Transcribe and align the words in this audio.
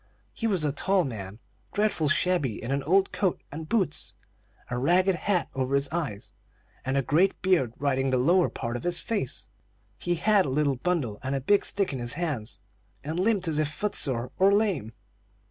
He 0.33 0.47
was 0.47 0.63
a 0.63 0.71
tall 0.71 1.03
man, 1.03 1.37
dreadful 1.73 2.09
shabby 2.09 2.59
in 2.63 2.71
an 2.71 2.81
old 2.81 3.11
coat 3.11 3.39
and 3.51 3.69
boots, 3.69 4.15
a 4.67 4.75
ragged 4.79 5.13
hat 5.13 5.47
over 5.53 5.75
his 5.75 5.87
eyes, 5.89 6.31
and 6.83 6.97
a 6.97 7.03
great 7.03 7.39
beard 7.43 7.75
hiding 7.79 8.09
the 8.09 8.17
lower 8.17 8.49
part 8.49 8.75
of 8.75 8.83
his 8.83 8.99
face. 8.99 9.47
He 9.99 10.15
had 10.15 10.47
a 10.47 10.49
little 10.49 10.77
bundle 10.77 11.19
and 11.21 11.35
a 11.35 11.39
big 11.39 11.63
stick 11.63 11.93
in 11.93 11.99
his 11.99 12.13
hands, 12.13 12.61
and 13.03 13.19
limped 13.19 13.47
as 13.47 13.59
if 13.59 13.67
foot 13.71 13.93
sore 13.93 14.31
or 14.39 14.51
lame. 14.51 14.93